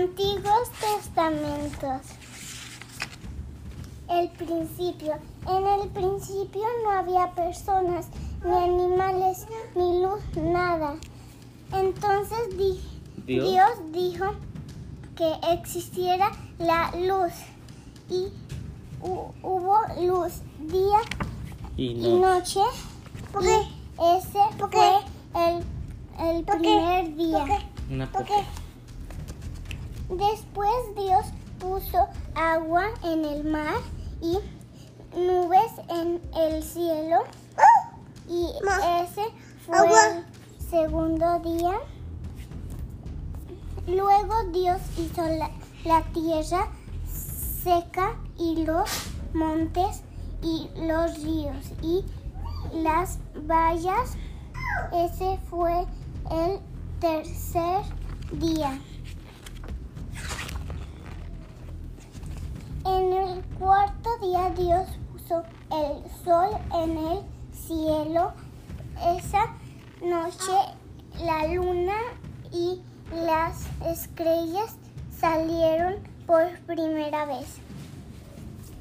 Antiguos 0.00 0.68
Testamentos. 0.78 2.02
El 4.10 4.28
principio. 4.30 5.14
En 5.48 5.66
el 5.66 5.88
principio 5.88 6.62
no 6.84 6.90
había 6.90 7.30
personas, 7.34 8.08
ni 8.44 8.52
animales, 8.52 9.46
ni 9.74 10.02
luz, 10.02 10.20
nada. 10.36 10.96
Entonces 11.72 12.58
di- 12.58 12.78
Dios. 13.26 13.50
Dios 13.50 13.92
dijo 13.92 14.26
que 15.16 15.32
existiera 15.54 16.30
la 16.58 16.90
luz 16.96 17.32
y 18.10 18.28
hu- 19.02 19.32
hubo 19.42 19.78
luz 20.02 20.34
día 20.58 20.98
Y 21.78 21.86
y 21.92 22.18
no. 22.18 22.34
noche. 22.34 22.60
Y 23.40 23.46
ese 24.18 24.40
fue 24.58 24.98
el, 25.34 25.64
el 26.28 26.44
primer 26.44 27.16
día. 27.16 27.46
Una 27.90 28.12
poca. 28.12 28.34
Después 30.08 30.70
Dios 30.96 31.26
puso 31.58 32.06
agua 32.34 32.86
en 33.02 33.24
el 33.24 33.44
mar 33.44 33.76
y 34.20 34.38
nubes 35.16 35.72
en 35.88 36.20
el 36.36 36.62
cielo. 36.62 37.24
Y 38.28 38.50
ese 39.02 39.22
fue 39.66 39.78
el 39.86 40.24
segundo 40.70 41.38
día. 41.40 41.78
Luego 43.86 44.34
Dios 44.52 44.80
hizo 44.98 45.22
la, 45.22 45.50
la 45.84 46.02
tierra 46.12 46.68
seca 47.62 48.16
y 48.38 48.64
los 48.64 48.88
montes 49.32 50.02
y 50.42 50.68
los 50.76 51.22
ríos 51.22 51.72
y 51.82 52.04
las 52.72 53.18
vallas. 53.46 54.16
Ese 54.92 55.38
fue 55.50 55.86
el 56.30 56.60
tercer 57.00 57.82
día. 58.32 58.78
En 62.84 63.12
el 63.12 63.44
cuarto 63.58 64.10
día 64.26 64.50
Dios 64.50 64.88
puso 65.12 65.42
el 65.70 66.10
sol 66.24 66.50
en 66.74 66.96
el 66.96 67.18
cielo. 67.52 68.32
Esa 69.16 69.54
noche 70.02 70.52
la 71.24 71.46
luna 71.46 71.94
y 72.52 72.80
las 73.14 73.66
estrellas 73.86 74.76
salieron 75.16 75.94
por 76.26 76.58
primera 76.66 77.26
vez. 77.26 77.46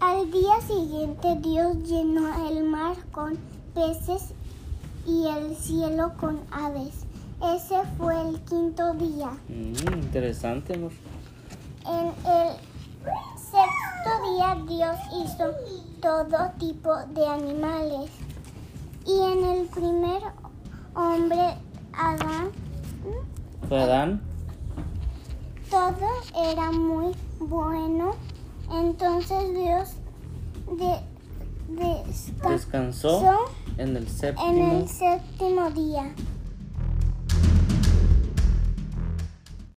Al 0.00 0.30
día 0.30 0.60
siguiente 0.66 1.36
Dios 1.40 1.76
llenó 1.84 2.48
el 2.48 2.64
mar 2.64 2.96
con 3.10 3.38
peces 3.74 4.34
y 5.06 5.26
el 5.26 5.56
cielo 5.56 6.12
con 6.20 6.40
aves. 6.50 7.06
Ese 7.42 7.80
fue 7.96 8.20
el 8.28 8.40
quinto 8.42 8.92
día. 8.94 9.30
Mm, 9.48 10.02
interesante, 10.02 10.74
amor. 10.74 10.92
En 11.86 12.08
el 12.30 12.69
Dios 14.80 14.96
hizo 15.12 15.44
todo 16.00 16.50
tipo 16.58 16.90
de 17.12 17.26
animales. 17.26 18.10
Y 19.06 19.12
en 19.12 19.44
el 19.44 19.66
primer 19.66 20.22
hombre, 20.94 21.54
Adán, 21.92 22.50
¿Fue 23.68 23.78
Adán? 23.82 24.22
todo 25.68 26.08
era 26.50 26.72
muy 26.72 27.14
bueno. 27.40 28.12
Entonces 28.72 29.52
Dios 29.54 29.90
de- 30.78 32.02
descansó 32.48 32.48
Descansó 33.20 33.34
en 33.76 33.88
el 33.90 33.96
en 34.04 34.08
séptimo 34.08 34.80
el 34.80 34.88
séptimo 34.88 35.70
día. 35.72 36.14